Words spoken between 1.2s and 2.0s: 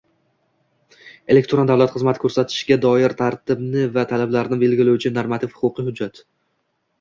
—elektron davlat